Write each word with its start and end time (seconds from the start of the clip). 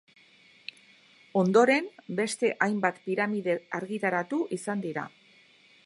Ondoren 1.41 1.91
beste 2.21 2.51
hainbat 2.67 2.99
piramide 3.09 3.59
argitaratu 3.81 4.41
izan 4.59 4.83
dira. 4.89 5.07